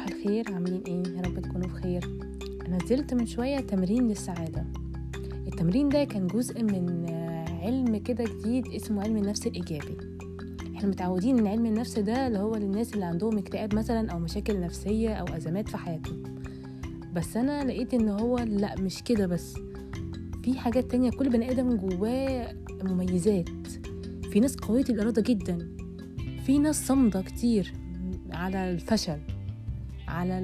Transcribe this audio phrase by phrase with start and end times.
[0.00, 2.18] الخير عاملين إيه؟ يا رب تكونوا بخير.
[2.68, 4.66] نزلت من شوية تمرين للسعادة.
[5.46, 7.06] التمرين ده كان جزء من
[7.62, 9.96] علم كده جديد اسمه علم النفس الإيجابي.
[10.76, 14.60] إحنا متعودين إن علم النفس ده اللي هو للناس اللي عندهم اكتئاب مثلا أو مشاكل
[14.60, 16.22] نفسية أو أزمات في حياتهم.
[17.14, 19.54] بس أنا لقيت إن هو لأ مش كده بس.
[20.44, 23.48] في حاجات تانية كل بني آدم جواه مميزات.
[24.30, 25.68] في ناس قوية الاراده جدا.
[26.46, 27.72] في ناس صامدة كتير
[28.30, 29.18] على الفشل.
[30.08, 30.38] على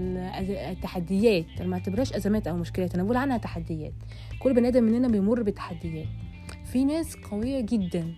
[0.73, 3.93] التحديات ما أعتبرهاش أزمات أو مشكلات أنا بقول عنها تحديات.
[4.39, 6.07] كل بني آدم مننا بيمر بتحديات.
[6.65, 8.15] في ناس قوية جدا.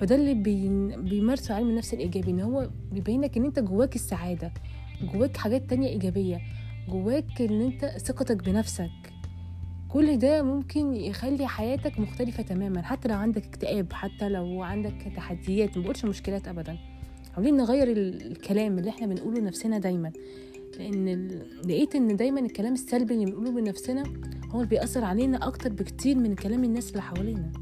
[0.00, 0.68] فده اللي بي...
[0.96, 4.52] بيمارسوا علم النفس الإيجابي إن هو بيبين لك إن أنت جواك السعادة
[5.12, 6.40] جواك حاجات تانية إيجابية
[6.88, 8.90] جواك إن أنت ثقتك بنفسك.
[9.88, 15.76] كل ده ممكن يخلي حياتك مختلفة تماما حتى لو عندك اكتئاب حتى لو عندك تحديات.
[15.76, 16.78] ما بقولش مشكلات ابدا.
[17.38, 20.12] عاوزين نغير الكلام اللي إحنا بنقوله لنفسنا دايما.
[20.78, 21.28] لأن
[21.64, 24.02] لقيت إن دايما الكلام السلبي اللي بنقوله لنفسنا
[24.50, 27.52] هو اللي بيأثر علينا أكتر بكتير من كلام الناس اللي حوالينا.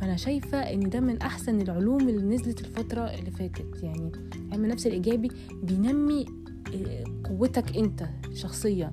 [0.00, 3.82] فأنا شايفة إن ده من أحسن العلوم اللي نزلت الفترة اللي فاتت.
[3.82, 4.12] يعني
[4.52, 5.28] علم النفس الإيجابي
[5.62, 6.26] بينمي
[7.24, 8.92] قوتك أنت شخصيا.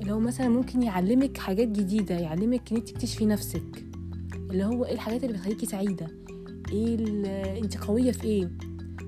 [0.00, 3.84] اللي هو مثلا ممكن يعلمك حاجات جديدة يعلمك إن أنت تكتشفي نفسك.
[4.50, 6.06] اللي هو إيه الحاجات اللي بتخليكي سعيدة؟
[6.72, 8.50] إيه أنت قوية في إيه؟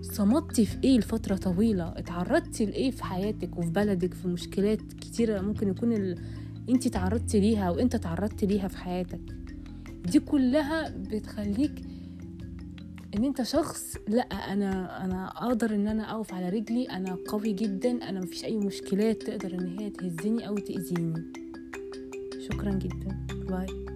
[0.03, 5.69] صمدتي في إيه لفترة طويلة؟ اتعرضتي لإيه في حياتك وفي بلدك؟ في مشكلات كتيرة ممكن
[5.69, 6.19] يكون ال...
[6.69, 9.21] أنت تعرضتي ليها أو أنت تعرضتي ليها في حياتك.
[10.05, 11.83] دي كلها بتخليك
[13.17, 18.09] إن أنت شخص لأ أنا أنا أقدر إن أنا أقف على رجلي أنا قوي جدا
[18.09, 21.23] أنا مفيش أي مشكلات تقدر إن هي تهزني أو تأذيني.
[22.51, 23.27] شكرا جدا.
[23.49, 23.90] باي.